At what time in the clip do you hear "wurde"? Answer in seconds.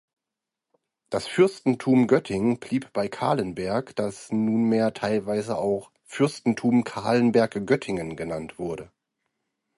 8.57-8.91